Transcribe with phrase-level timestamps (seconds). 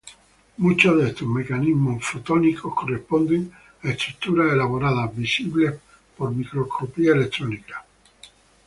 [0.57, 3.51] Muchos de estos mecanismos fotónicos corresponden
[3.83, 5.75] a estructuras elaboradas, visibles
[6.17, 7.85] por microscopía electrónica.